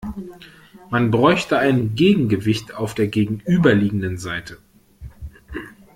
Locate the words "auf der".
2.73-3.05